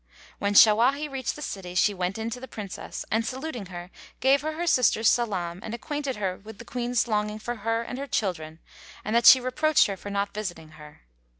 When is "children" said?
8.07-8.57